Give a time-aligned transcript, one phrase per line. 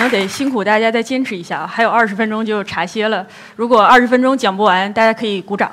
[0.00, 3.26] 可能得辛苦大家再坚持一下，还有二十分钟就茶歇了。
[3.56, 5.70] 如果二十分钟讲不完，大家可以鼓掌，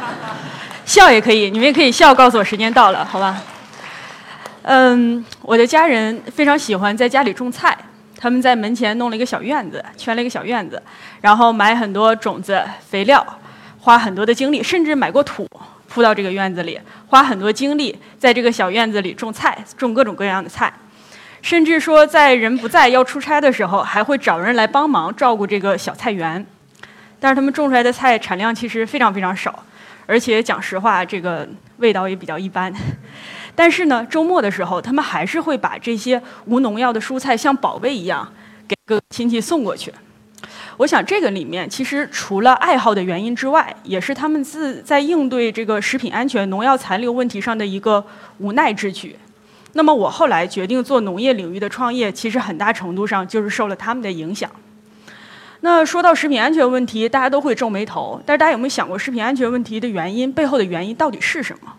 [0.86, 3.42] 笑也可以，你们也可以笑，告诉我时间到了，好吧？
[4.62, 7.76] 嗯，我的家人非常喜欢在家里种菜，
[8.18, 10.82] 他们在门前弄了一个小院子，圈了一个小院子，
[11.20, 13.22] 然后买很多种子、肥料，
[13.78, 15.46] 花很多的精力，甚至买过土
[15.90, 20.72] 铺到这个院子里，花很多精力在这个小院子里种菜，种各种各样的菜。
[21.42, 26.46] 甚至说，在人不在要出差的时候，还会找人来帮忙照顾这个小菜园。
[27.18, 29.64] 但是他们种出来的菜产量其实非常非常少，
[30.06, 31.46] 而且讲实话，这个
[31.78, 32.72] 味道也比较一般。
[33.54, 38.26] 但是呢，周末的时候，他们还是会把这些无农药的蔬菜像宝贝一样
[38.66, 39.92] 给各个亲戚送过去。
[40.78, 48.04] 我想，这个里面其实除了爱好的原因之外，也是他们自在应对这个食品安全、农药残留问题上的一个
[48.38, 49.16] 无奈之举。
[49.74, 54.50] 那么我后来决定做农业领域的创业，其实很大程度上就是受了他们的影响。
[55.60, 61.72] 那说到食品安全问题，大家都会皱眉头，但是大家有没有想过食品安全问题的原因背后的原因到底是什么？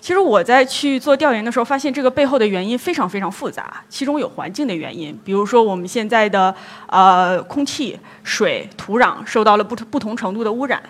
[0.00, 6.54] 其实我在去做调研的时候，发现这个背后的原因非常非常复杂，其中有环境的原因，比如说我们现在的
[6.86, 10.82] 呃空气、水、土壤受到了不不同程度的污染。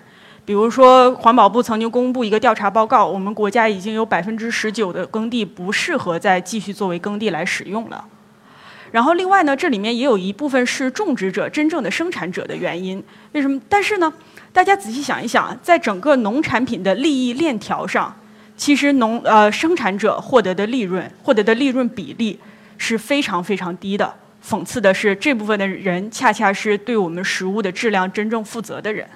[0.45, 8.05] 比如说，环保部曾经公布一个调查报告，我们国家已经有百分之十九的耕地不适合再继续作为耕地来使用了。
[8.91, 13.03] 然后，另外呢，这里面也有一部分是种植者真正的生产者的原因。
[13.33, 13.59] 为什么？
[13.69, 14.13] 但是呢，
[14.53, 18.15] 大家仔细想一想，在整个农产品的利益链条上，
[18.57, 22.39] 其实农呃生产者获得的利润、获得的利润比例
[22.77, 24.13] 是非常非常低的。
[24.45, 29.09] 讽刺的是，这部分的人恰恰是对我们食物的质量真正负责的人。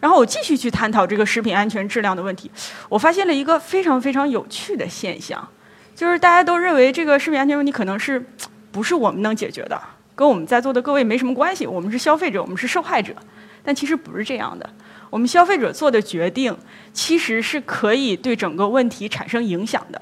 [0.00, 2.50] 然后我继续去探讨这个食品安全质量的问题，
[2.88, 5.46] 我发现了一个非常非常有趣的现象，
[5.94, 8.18] 就是大家都认为这个食品安全问题可能是
[8.72, 9.78] 不是我们能解决的，
[10.14, 13.14] 跟我们在座的各位没什么关系，我们是消费者，我们是受害者。
[13.62, 14.70] 但其实不是这样的，
[15.10, 16.56] 我们消费者做的决定
[16.94, 20.00] 其实是可以对整个问题产生影响的，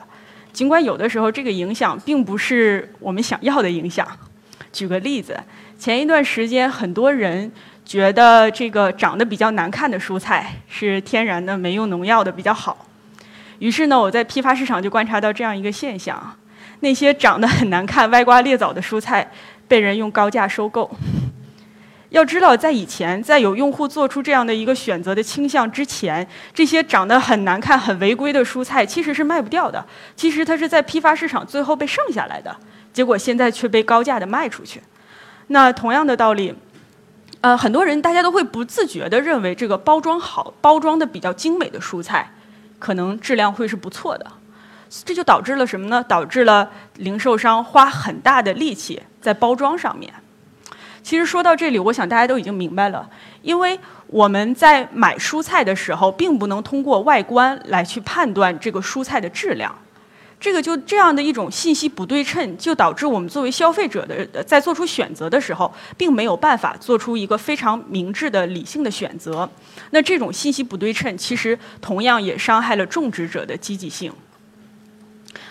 [0.53, 4.07] 尽管有的时候这个影响并不是我们想要的影响。
[4.71, 5.37] 举个例子，
[5.77, 7.51] 前一段时间很多人。
[7.89, 12.87] 觉得这个长得比较难看的蔬菜是天然的、没用农药的比较好。
[13.61, 16.37] 于是呢，我在批发市场就观察到这样一个现象：
[16.81, 19.33] 那些长得很难看、歪瓜裂枣的蔬菜
[19.67, 20.91] 被人用高价收购。
[22.11, 29.83] 要知道，在以前，在有用户做出这样的一个选择的倾向之前，这些长得很难看、很违规的蔬菜其实是卖不掉的。
[30.15, 32.55] 其实它是在批发市场最后被剩下来的，
[32.93, 34.83] 结果现在却被高价的卖出去。
[35.47, 36.55] 那同样的道理。
[37.41, 42.33] 呃，很多人大家都会不自觉地认为这个包装好、包装的比较精美的蔬菜，
[42.79, 44.27] 可能质量会是不错的，
[45.05, 46.05] 这就导致了什么呢？
[46.09, 50.13] 导致了零售商花很大的力气在包装上面。
[51.01, 53.09] 其实说到这里，我想大家都已经明白了，
[53.43, 53.79] 因为
[54.09, 59.75] 我们在买蔬菜的时候，并不能通过外观来去判断这个蔬菜的质量。
[60.41, 69.49] 这个就这样的一种信息不对称，就导致我们作为消费者的在做出选择的时候，并没有办法做出一个非常明智的理性的选择。
[69.91, 74.13] 那这种信息不对称，其实同样也伤害了种植者的积极性。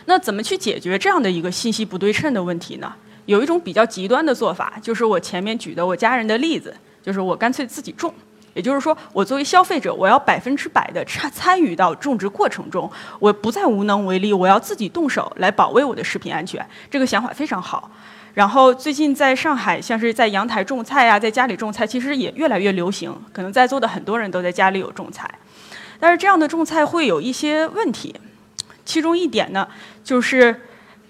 [0.06, 2.94] 那怎么去解决这样的一个信息不对称的问题呢？
[3.26, 6.74] 有一种比较极端的做法，就是我前面举的我家人的例子，
[7.04, 8.14] 就是我干脆自己种。
[8.58, 16.68] 也就是说，我作为消费者，我要百分之百的参参与到种植过程中，我不再无能为力，我要自己动手来保卫我的食品安全。
[16.90, 17.92] 这个想法非常好。
[18.34, 23.16] 然后最近在上海，像是在阳台种菜呀，在家里种菜，其实也越来越流行。
[23.32, 25.30] 可能在座的很多人都在家里有种菜，
[26.00, 28.16] 但是这样的种菜会有一些问题，
[28.84, 29.68] 其中一点呢，
[30.04, 30.64] 就是。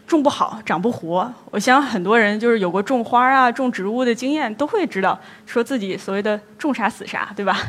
[0.07, 1.31] 种不好，长不活。
[1.51, 7.59] 我想很多人就是有过种花啊、种植物的经验，都会知道，说自己所谓的种啥死啥，对吧？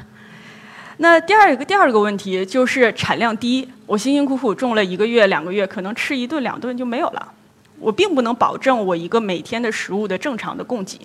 [0.98, 7.32] 那第二个第二个问题就是产量低，我辛辛苦苦种了一个月、两个月，可能吃一顿两顿就没有了，
[7.78, 11.00] 我并不能保证我一个每天的食物的正常的供给。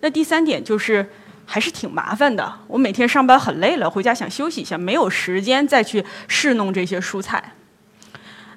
[0.00, 1.08] 那第三点就是
[1.44, 7.52] 还是挺麻烦的，我每天上班很累了，回家想休息一下，没有时间再去侍弄这些蔬菜。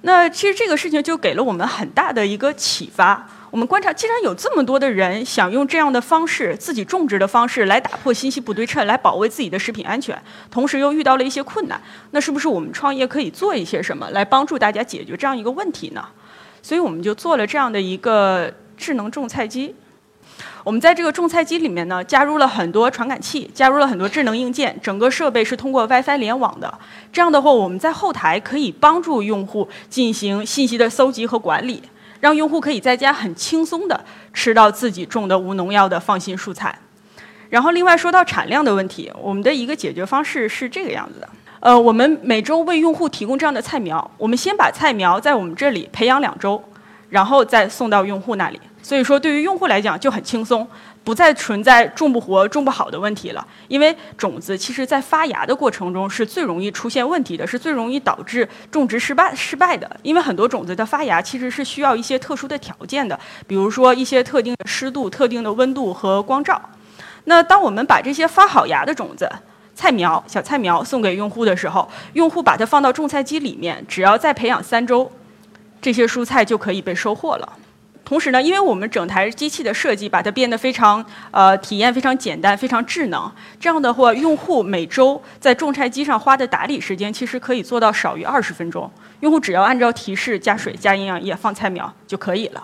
[0.01, 3.27] 那其实这个事情就给了我们很大的一个启发。
[3.51, 10.19] 我们观察，既然有这么多的人想用这样的方式，自己种植的方式来打破信息不对称，来保卫自己的食品安全，
[10.49, 11.79] 同时又遇到了一些困难，
[12.11, 16.03] 那是不是我们创业可以做一些什么来帮助大家解决这样一个问题呢？
[16.63, 19.75] 所以我们就做了这样的一个智能种菜机。
[20.63, 26.71] 我们在这个种菜机里面呢，加入了很多传感器，加入了很多智能硬件，整个设备是通过 WiFi 联网的。
[27.11, 31.81] 这样的话，我们在后台可以帮助用户进行信息的搜集和管理，
[32.19, 36.77] 让用户可以在家很轻松的吃到自己种的无农药的放心蔬菜。
[37.49, 41.27] 然后另外说到产量的问题，我们的一个解决方式是这个样子的。
[41.59, 46.63] 呃，我们每周为用户提供这样的菜苗，我们先把菜苗在我们这里培养两周，
[47.09, 48.59] 然后再送到用户那里。
[48.81, 50.67] 所以说，对于用户来讲就很轻松，
[51.03, 53.45] 不再存在种不活、种不好的问题了。
[53.67, 59.89] 因为种子其实在发芽的过程中是最容易出现问题的，是最容易导致种植失败失败的。
[60.01, 66.59] 因为很多种子的发芽其实是需要一些特殊的条件的，比如说一些特定的湿度、特定的温度和光照。
[67.25, 69.29] 那当我们把这些发好芽的种子，
[69.75, 75.11] 菜苗、小菜苗送给用户的时候，用户把它放到种菜机里面，只要再培养三周，
[75.79, 77.53] 这些蔬菜就可以被收获了。
[78.11, 83.31] 同时呢，因为我们整台机器的设计，把它变得非常呃体验非常简单、非常智能。
[83.57, 88.91] 这样的话，用户每周在种菜机上花的打理时间，其实可以做到少于二十分钟。
[89.21, 92.61] 用户只要按照提示加水、加营养液、放菜苗就可以了。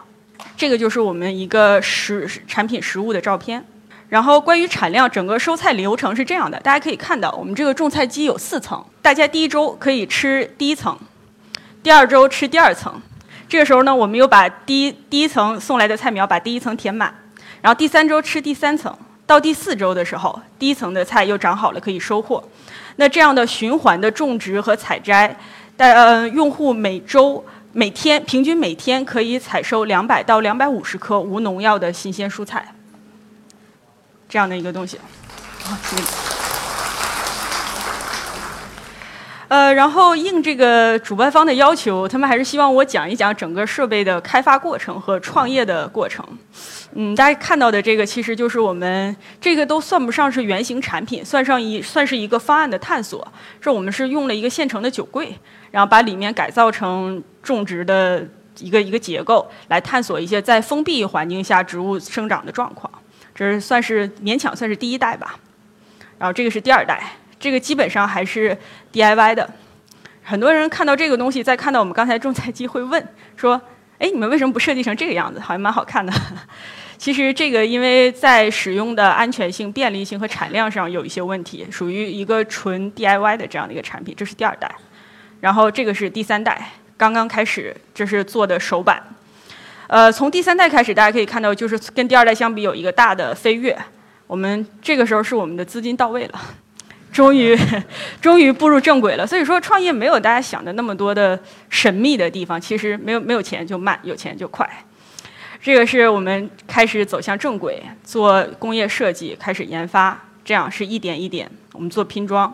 [0.57, 3.65] 这个就是我们一个实产品实物的照片。
[4.09, 10.99] 然后关于产量，整个收菜流程是这样的，大家可以看到，我们这个种菜机有四层，大家第一周可以吃第一层，
[11.81, 13.01] 第二周吃第二层，
[13.49, 17.13] 这个时候呢，我们又把第一第一层送来的菜苗把第一层填满，
[17.61, 18.95] 然后第三周吃第三层，
[19.25, 22.43] 到第四周的时候，第一层的菜又长好了可以收获，
[22.97, 25.35] 那这样的循环的种植和采摘，
[25.77, 32.73] 但呃用户每周每天平均每天可以采收两百到两百五十颗无农药的新鲜蔬菜。
[34.27, 34.99] 这样的一个东西，
[39.47, 46.25] 呃，然后应这个主办方的要求，他们还是希望我讲一讲整个设备的开发过程和创业的过程。
[46.93, 53.25] 嗯，大家看到的这个其实就是我们这个都算不上是原型产品，算上一算是一个方案的探索。
[53.61, 55.33] 这我们是用了一个现成的酒柜，
[55.71, 58.27] 然后把里面改造成种植的
[58.59, 62.91] 一个一个结构，来探索一些在封闭环境下植物生长的状况。
[63.33, 65.35] 这是算是勉强算是第一代吧，
[66.17, 67.03] 然后这个是第二代，
[67.39, 68.57] 这个基本上还是
[68.91, 69.49] DIY 的。
[70.23, 73.61] 很多人看到这个东西，再看到我们刚才种菜机，会问说
[73.99, 75.39] ：“哎，你们为什么不设计成这个样子？
[75.39, 76.11] 好像蛮好看的。
[76.97, 84.13] ”其实这个因为在使用的安全性、便利性和产量上有一些问题，属于一个纯 DIY 的这样的一个产品。
[84.17, 84.69] 这是第二代，
[85.39, 89.01] 然后这个是第三代，刚刚开始，这是做的首版。
[89.87, 93.77] 呃，从第三代开始，大家可以看到，就是跟第二代相比有一个大的飞跃。
[94.25, 96.41] 我们这个时候是我们的资金到位了，
[97.17, 97.57] 终于，
[98.21, 99.25] 终于步入正轨了。
[99.25, 104.69] 所以说，创业没有大家想的那么多的神秘的地方，其实没有没有钱就慢，有钱就快。
[105.59, 110.15] 这个是我们开始走向正轨，做工业设计，开始研发，
[110.45, 112.53] 这样是一点一点，我们做拼装。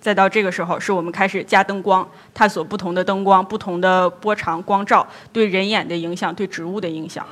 [0.00, 7.24] 再到这个时候，是我们开始加灯光，探索不同的灯光、不同的波长、光照对人眼的影响、对植物的影响。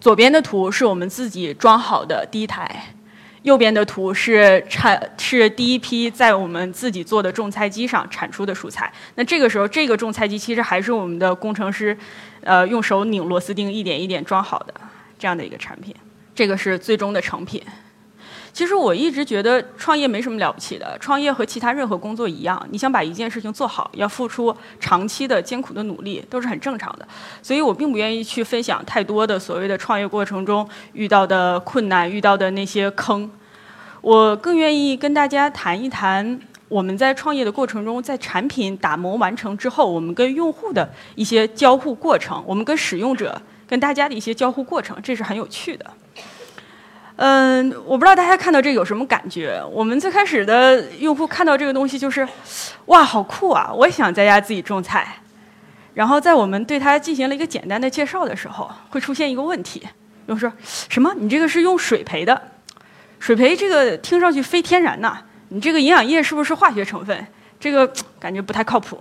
[0.00, 2.92] 左边的图是我们自己装好的第一台，
[3.46, 8.92] 右边的图是产是第一批在我们自己做的种菜机上产出的蔬菜。
[9.14, 11.96] 那这个时候，这个种菜机其实还是我们的工程师，
[12.40, 14.74] 呃，用手拧螺丝钉一点一点装好的
[15.16, 15.94] 这样的一个产品。
[16.34, 17.62] 这个是最终的成品。
[18.56, 27.06] 其实我一直觉得创业没什么了不起的，创业和其他任何工作一样，你想把一件事情做好，要付出长期的艰苦的努力，都是很正常的。
[27.42, 33.30] 所以我并不愿意去分享太多的所谓的创业过程中遇到的困难、遇到的那些坑。
[34.00, 45.84] 我更愿意跟大家谈一谈我们在创业的过程中，在产品打磨完成之后，我们跟用户的一些交互过程，我们跟使用者、跟大家的一些交互过程，这是很有趣的。
[47.16, 49.62] 嗯，我不知道大家看到这有什么感觉。
[49.72, 52.28] 我们最开始的用户看到这个东西就是，
[52.86, 53.72] 哇，好酷啊！
[53.72, 55.16] 我也想在家自己种菜。
[55.94, 59.82] 然后在我们对它进行了一个简单的介绍的时候，会出现一个问题，
[60.26, 60.52] 用户说
[60.90, 61.10] 什么？
[61.16, 62.38] 你这个是用水培的？
[63.18, 65.16] 水培这个听上去非天然呐，
[65.48, 67.26] 你这个营养液是不是化学成分？
[67.58, 68.98] 这个感觉不太靠谱。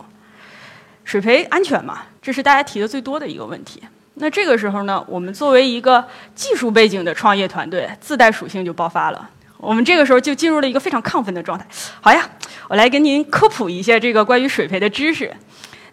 [1.03, 2.03] 水培安全吗？
[2.21, 3.83] 这是大家提的最多的一个问题。
[4.15, 6.03] 那这个时候呢，我们作为一个
[6.33, 9.29] 技术背景的创业团队，自带属性就爆发了。
[9.57, 11.65] 我们这个时候就进入了一个非常亢奋的状态。
[11.99, 12.29] 好呀，
[12.69, 15.33] 我来跟您科普一下这个关于水培的知识。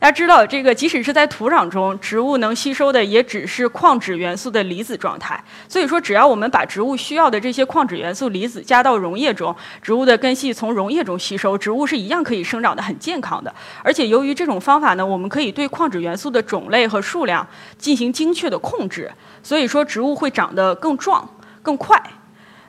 [0.02, 5.40] 大家知道，这个即使是在土壤中，植物能吸收的也只是矿质元素的离子状态。
[5.68, 13.54] 所以说，只要我们把植物需要的这些矿质元素离子加到溶液中，植物的根系从溶液中吸收，植物是一样可以生长的很健康的。
[13.85, 17.47] 而且，由于这种方法呢，我们可以对矿质元素的种类和数量
[17.78, 19.09] 进行精确的控制，
[19.40, 21.25] 所以说植物会长得更壮、
[21.62, 22.02] 更快。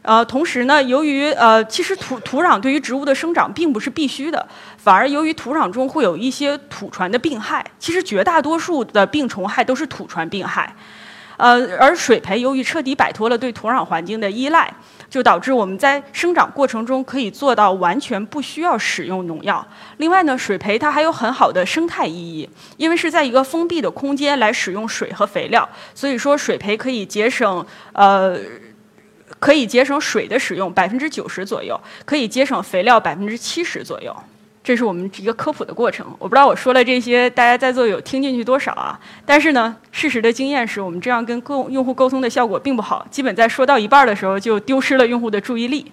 [0.04, 4.46] 呃，同时呢，由于呃，其实土土壤对于植物的生长并不是必须的，
[4.78, 10.76] 反而由于土壤中会有一些土传的病害，其实绝大多数的病虫害都是土传病害。
[11.38, 14.72] 呃，而水培由于彻底摆脱了对土壤环境的依赖，
[15.10, 19.66] 就导致我们在生长过程中可以做到完全不需要使用农药。
[19.98, 28.38] 另外呢，水培它还有很好的生态意义，因为是在一个封闭的空间来使用水和肥料，所以说水培可以节省呃，
[29.44, 34.16] 可以节省水的使用百分之九十左右，可以节省肥料百分之七十左右。
[34.64, 38.98] 这是我们一个科普的过程，我不知道我说了这些，大家在座有听进去多少啊？
[39.26, 45.92] 但是呢，事实的经验是我们这样跟用户沟通的效果并不好，基本在说到一半的时候就丢失了用户的注意力。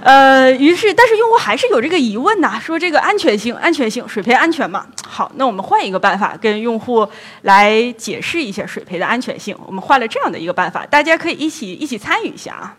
[0.00, 4.86] 呃，于是，但是用户还是有这个疑问呐，说这个安全性，安全性，水培安全吗？
[5.06, 7.06] 好，那我们换一个办法跟用户
[7.42, 9.56] 来解释一下水培的安全性。
[9.66, 12.76] 我们换了这样的一个办法，大家可以一起一起参与一下啊。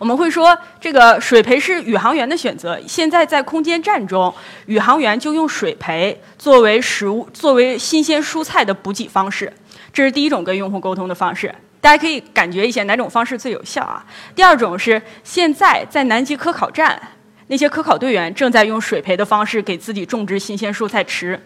[0.00, 2.78] 我们会说，这个水培是宇航员的选择。
[2.88, 4.34] 现在在空间站中，
[4.66, 9.52] 宇航员就用水培作为食物、作为新鲜蔬菜的补给方式。
[9.92, 14.04] 这是第一种跟用户沟通的方式，大家可以感觉一下哪种方式最有效啊？
[14.34, 17.00] 第二种是现在在南极科考站，
[17.46, 21.40] 那些科考队员正在用水培的方式给自己种植新鲜蔬菜吃。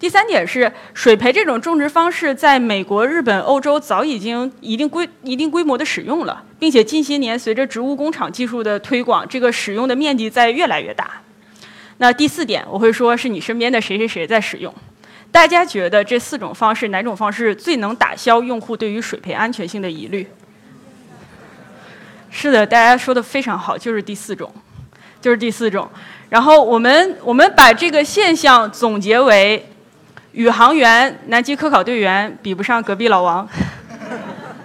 [0.00, 11.20] 第三点是，水培这种种植方式在美国、日本、欧洲早已经一定规一定规模的使用了，并且近些年随着植物工厂技术的推广，这个使用的面积在越来越大。
[11.96, 14.72] 那第四点，我会说是你身边的谁谁谁在使用。
[15.30, 20.26] 大家觉得这四种方式哪种方式最能打消用户对于水培安全性的疑虑？
[22.30, 24.52] 是的，大家说的非常好，就是第四种，
[25.20, 25.88] 就是第四种。
[26.28, 29.64] 然后我们我们把这个现象总结为。
[30.32, 33.48] 宇航员、南极科考队员比不上隔壁老王。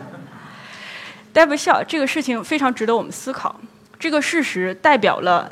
[1.31, 3.59] 戴不笑，这个事情非常值得我们思考。
[3.97, 5.51] 这个事实代表了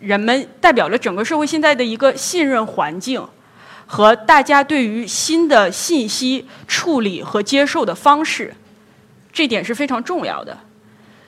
[0.00, 3.24] 人们，代表了整个社会现在的一个信任环境
[3.92, 8.54] 和大家对于新的信息处理和接受的方式，
[9.32, 10.56] 这点是非常重要的。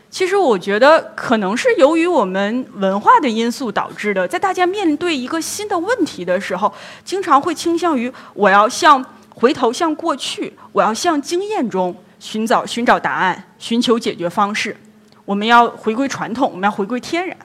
[0.08, 6.72] 其实我觉得可能是由于我们文化的因素导致的，在大家面对一个新的问题的时候，
[7.04, 14.76] 经常会倾向于我要向回头向过去，我要向经验中寻找寻找答案，寻求解决方式。
[15.24, 17.36] 我们要回归传统，我们要回归天然。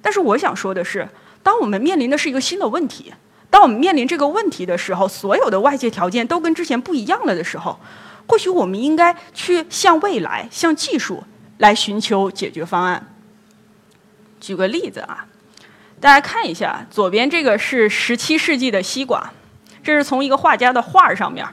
[0.00, 1.06] 但是我想说的是，
[1.42, 3.12] 当我们面临的是一个新的问题，
[3.50, 7.78] 当我们面临这个问题的时候，所有的外界条件都跟之前不一样了的时候，
[8.26, 11.24] 或许我们应该去向未来，向技术。
[11.60, 13.14] 来寻求解决方案。
[14.40, 15.26] 举个例子啊，
[16.00, 19.30] 大家看一下，左边这个是十七世纪的西瓜，
[19.82, 21.46] 这是从一个画家的画上面，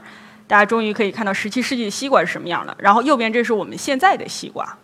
[0.46, 2.74] 大家终于可以看到十七世纪的西瓜是什么样了。
[2.78, 4.78] 然后右边这是我们现在的西瓜。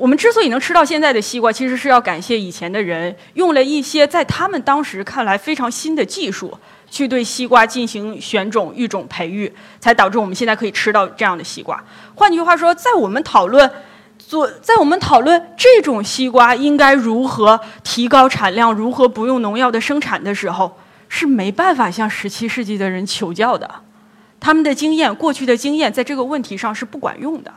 [0.00, 6.56] 我们之所以能吃到现在的西瓜，其实是要感谢以前的人用了一些在他们当时看来非常新的技术，
[6.90, 11.78] 去对西瓜进行选种、育种、培育，才导致我们现在可以吃到这样的西瓜。
[12.14, 13.70] 换句话说，在我们讨论。
[14.18, 20.76] 做在我们讨论这种西瓜应该如何提高产量、如何不用农药的生产的时候，
[21.08, 23.68] 是没办法向十七世纪的人求教的，
[24.38, 27.52] 他们的经验、过去的经验在这个问题上是不管用的。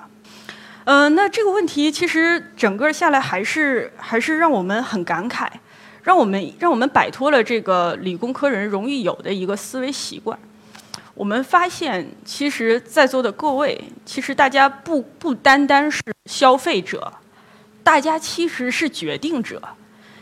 [0.85, 5.47] 嗯，那这个问题其实整个下来还是还是让我们很感慨，
[6.01, 10.37] 让我们让我们摆脱了这个理工科人容易有的一个思维习惯。
[11.13, 17.13] 我们发现，其实在座的各位，其实大家不不单单是消费者，
[17.81, 19.61] 大家其实是决定者，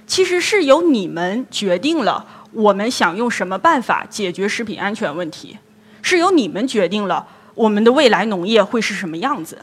[0.05, 5.57] 其实是由你们决定了我们想用什么办法解决食品安全问题，
[6.03, 7.25] 是由你们决定了
[7.55, 9.57] 我们的未来农业会是什么样子。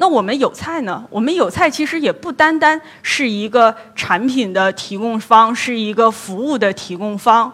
[0.00, 1.04] 那我们有菜呢？
[1.10, 7.52] 我们有菜其实也不单单是一个产品的提供方，是一个服务的提供方。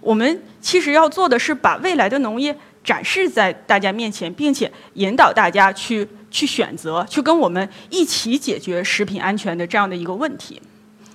[0.00, 10.62] 我们其实要做的是把未来的农业展示在大家面前，并且引导大家去去选择，去跟我们一起解决食品安全的这样的一个问题。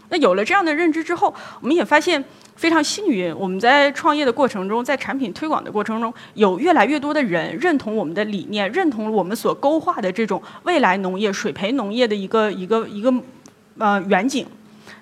[0.09, 2.21] 那有了这样的认知之后，我们也发现
[2.55, 13.13] 非常幸运，我们在创业的过程中，在产品推广的过程中，有越来越多的人认同我们的理念，认同我们所勾画的这种未来农业、水培农业的一个一个一个
[13.77, 14.45] 呃远景。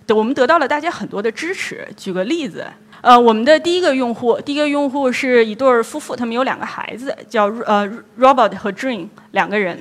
[0.09, 1.87] 我们得到了大家很多的支持。
[1.95, 2.65] 举个例子。
[3.01, 7.85] 呃，我们的第一个用户，第一个用户是一对夫妇，他们有两个孩子，叫呃
[8.17, 9.77] Robert 和 Dream 两个人。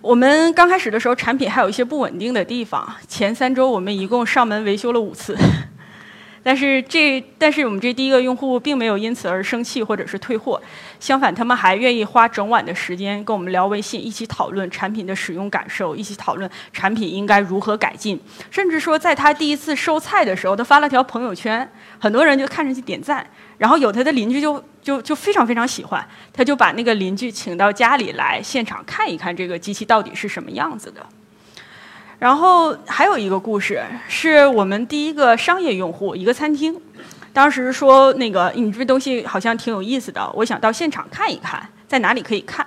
[0.00, 5.36] 我们刚开始的时候，产品还有一些不稳定的地方，前三周我们一共上门维修了五次。
[6.42, 10.60] 但是这，但是我们这第一个用户并没有因此而生气或者是退货，
[10.98, 18.18] 相反，他们还愿意花整晚的时间跟我们聊微信，一起讨论产品的使用感受，一起讨论产品应该如何改进，
[18.50, 23.26] 甚至说在他第一次收菜的时候，他发了条朋友圈，很多人就看上去点赞，
[23.58, 31.04] 然后有他的邻居就就就非常非常喜欢，他就把那个邻居请到家里来现场看一看这个机器到底是什么样子的。
[32.20, 36.78] 然后还有一个故事，是我们第一个商业用户，一个餐厅。
[37.32, 42.66] 当时说那个你这东西好像挺有意思的，我想到现场看一看，在哪里可以看。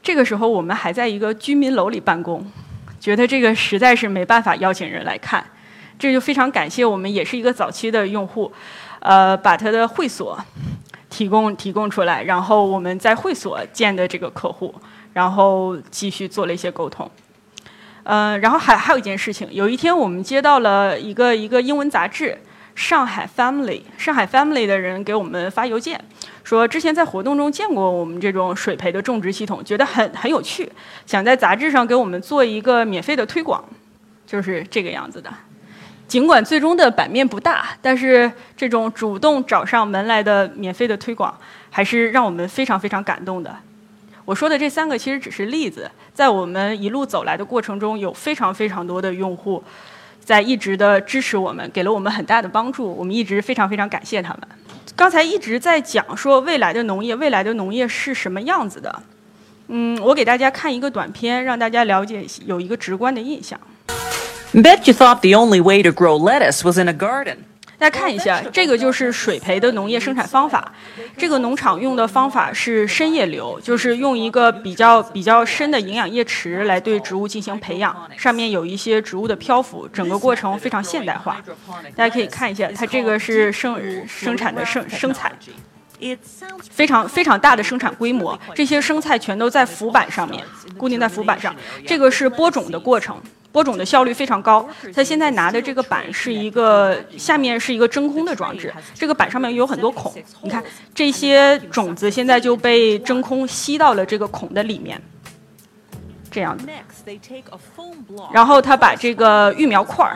[0.00, 2.46] 这个时候我们还在一个居民楼里办公，
[3.00, 5.44] 觉得这个实在是没办法邀请人来看，
[5.98, 8.52] 这就非常感谢我们也是一个早期的用户，
[9.00, 10.38] 呃，把他的会所
[11.10, 14.72] 提供提供出来，然后我们在会所见的这个客户，
[15.12, 17.10] 然后继续做了一些沟通。
[18.08, 22.30] 呃，然后还还有一件事情，有一天我们接到了一个一个英文杂志
[22.74, 26.02] 《上海 Family》，上海 Family 的人给我们发邮件，
[26.42, 30.72] 说之前在活动中见过我们这种水培的种植系统，觉得很很有趣，
[31.04, 33.62] 想在杂志上给我们做一个免费的推广，
[34.26, 35.30] 就是这个样子的。
[36.06, 41.38] 尽管最终的版面不大，但是这种主动找上门来的免费的推广，
[41.68, 43.54] 还是让我们非常非常感动的。
[44.28, 49.64] 我说的这三个其实只是例子，在我们一路走来的过程中，有非常非常多的用户
[50.22, 54.42] 在一直的支持我们，给了我们很大的帮助，我们一直非常非常感谢他们。
[54.94, 59.02] 刚才一直在讲说未来的农业，未来的农业是什么样子的？
[59.68, 63.58] 嗯，我给大家看一个短片，让大家了解有一个直观的印象。
[64.52, 67.36] Bet you thought the only way to grow lettuce was in a garden.
[67.78, 70.72] 大家看一下，这个就是水培的农业生产方法。
[71.16, 81.40] 这个农场用的方法是深叶流，就是用一个比较比较深的营养液池来对植物进行培养，上面有一些植物的漂浮，整个过程非常现代化。
[81.94, 85.32] 大家可以看一下，它这个是生生产的生生菜，
[86.68, 88.36] 非常非常大的生产规模。
[88.56, 90.44] 这些生菜全都在浮板上面，
[90.76, 91.54] 固定在浮板上。
[91.86, 93.16] 这个是播种的过程。
[93.50, 94.68] 播种的效率非常高。
[94.94, 100.14] 他现在拿的这个板是一个，下面是一个真空的装置，这个板上面有很多孔。
[100.42, 100.62] 你看，
[100.94, 105.00] 这些种子现在就被真空吸到了这个孔的里面，
[106.30, 106.66] 这样子。
[108.32, 110.06] 然后他把这个育苗块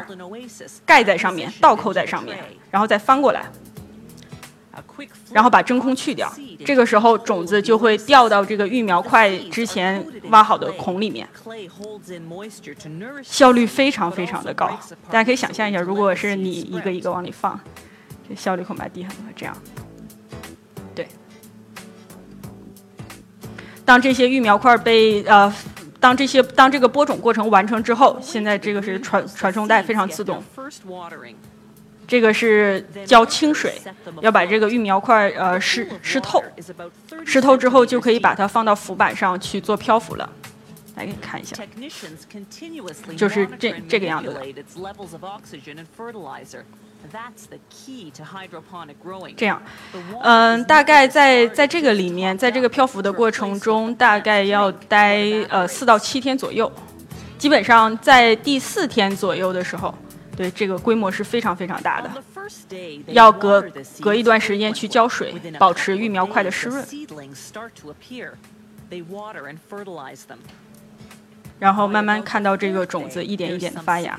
[0.85, 2.37] 盖在上面，倒扣在上面，
[2.71, 3.47] 然后再翻过来。
[5.31, 6.33] 然后把真空去掉，
[6.65, 11.29] 这个时候种子就会掉到这个育苗块之前挖好的孔里面，
[13.23, 14.67] 效率非常非常的高。
[15.09, 17.59] 大家可以想象一下，如果是你一个一个往里放，
[18.29, 19.25] 这效率恐怕低很多。
[19.35, 19.57] 这样，
[20.95, 21.07] 对。
[23.85, 25.53] 当这些育苗块被呃，
[25.99, 30.43] 当这些当这个播种过程完成之后，现在这个是传传送带非常自动。
[32.07, 33.81] 这个是浇清水，
[34.21, 36.43] 要把这个育苗块呃湿湿透，
[37.25, 40.31] 湿透之后就可以把它放到浮板上去做漂浮了。
[40.95, 41.57] 来给你看一下，
[43.17, 44.43] 就是这这个样子的。
[49.35, 49.63] 这样，
[50.23, 56.71] 嗯，大概在在这个里面，在这个漂浮的过程中，大概要待呃四到七天左右。
[57.39, 59.95] 基本上在第四天左右的时候。
[60.37, 62.23] 对，这个规模是非常非常大的，
[63.13, 63.61] 要隔
[64.01, 66.83] 隔一段时间去浇水，保持育苗块的湿润，
[71.59, 74.19] 然后慢慢看到这个种子一点一点的发芽。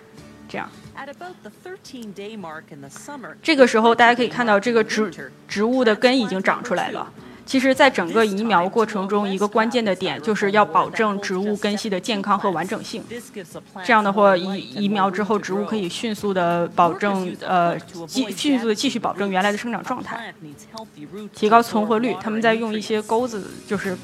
[0.51, 0.69] 这样，
[3.41, 7.09] 这个时候大家可以看到，这个植植物的根已经长出来了。
[7.43, 13.03] 其实，在整个移苗过程中，一个关键的点就是要保证植物根系的健康和完整性。
[13.83, 20.33] 这样的话，移移苗之后，植物可以迅速的保证呃，继迅速的继续保证原来的生长状态，
[21.33, 22.15] 提高存活率。
[22.21, 23.97] 他们在用一些钩子，就是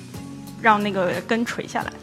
[0.62, 1.94] 让那个根垂下来。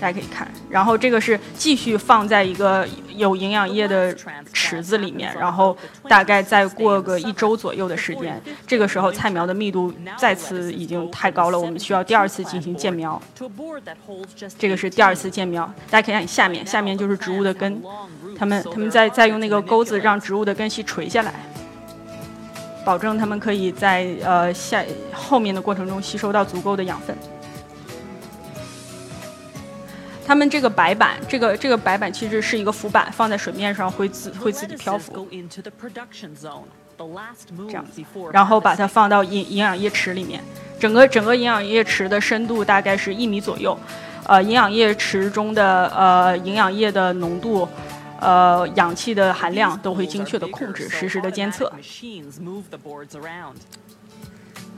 [0.00, 0.46] 大家可以看。
[0.68, 4.14] 然后这个是继续放在一个有营养液的
[4.52, 5.76] 池子里面，然后
[6.08, 13.20] 大概再过个一周左右的时间，这个时候菜苗的密度再次已经太高了，我们需要第二次进行建苗。
[14.58, 17.82] 这个是第二次建苗，大家可以看下面，下面就是植物的根，
[18.38, 21.34] 他们他们在在用那个钩子让植物的根系垂下来，
[22.84, 27.16] 保证它们可以在呃下后面的过程中吸收到足够的养分。
[30.28, 35.26] 他们这个白板，这个这个白板其实是一个浮板，放在水面上会自会自己漂浮。
[37.56, 37.82] 这样，
[38.30, 40.38] 然后把它放到营营养液池里面，
[40.78, 43.74] 整个整个营养液池的深度大概是一米左右，
[44.26, 47.66] 呃，营养液池中的呃营养液的浓度，
[48.20, 51.72] 呃，氧气的含量都会精确的控制，实时的监测。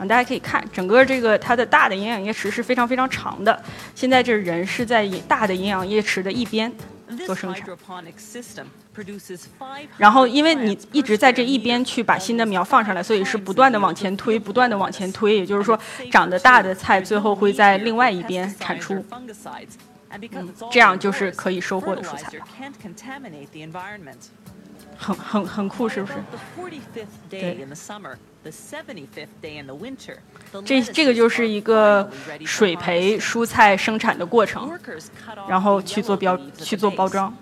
[0.07, 3.61] 大家可以看，整个这个它的大的营养液池是非常非常长的。
[3.93, 6.71] 现在这人是在大的营养液池的一边
[7.25, 7.67] 做生产，
[9.97, 15.37] 然后因为你一直在这一边去把新的苗放上来，所以是不断的往前推，不断的往前推。
[15.37, 15.79] 也就是说，
[16.11, 19.03] 长得大的菜最后会在另外一边产出，
[20.71, 22.45] 这样就是可以收获的蔬菜了。
[25.01, 26.13] 很很很酷，是不是？
[27.27, 27.67] 对。
[30.63, 32.09] 这这个就是一个
[32.45, 34.79] 水培蔬菜生产的过程，
[35.47, 37.33] 然后去做标去做包装。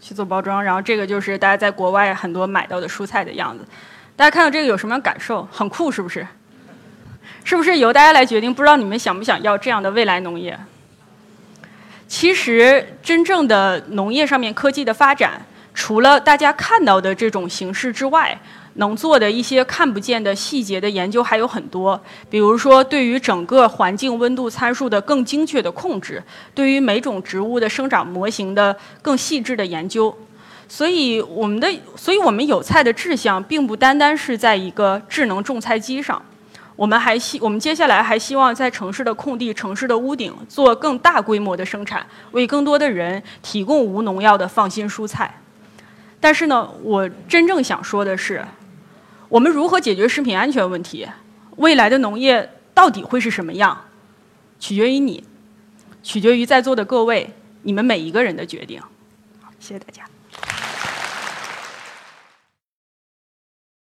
[0.00, 3.64] 去做包装，然后这个就是大家在国外很多买到的蔬菜的样子。
[4.14, 5.48] 大家看到这个有什么感受？
[5.50, 6.26] 很酷，是不是？
[7.44, 8.52] 是不是由大家来决定？
[8.52, 10.58] 不知道你们想不想要这样的未来农业？
[12.06, 18.38] 其实，真正的农业上面科技的发展，除了大家看到的这种形式之外，
[18.74, 22.00] 能做的一些看不见的细节的研究还有很多。
[22.30, 26.22] 比如说，对于整个环境温度参数的更精确的控制，
[26.54, 30.14] 对于每种植物的生长模型的更细致的研究。
[30.68, 36.22] 所以，我们的，所以我们有菜的志向，并不单单是在一个智能种菜机上。
[36.82, 45.32] 我们还希，我们接下来还希望在城市的空地、城市的屋顶做更大规模的生产，为更多的人提供无农药的放心蔬菜。
[46.18, 48.44] 但是呢，我真正想说的是，
[49.28, 51.06] 我们如何解决食品安全问题？
[51.58, 53.84] 未来的农业到底会是什么样？
[54.58, 55.22] 取决于你，
[56.02, 58.80] 取决于在座的各位，你们每一个人的决定。
[59.40, 60.11] 好，谢谢大家。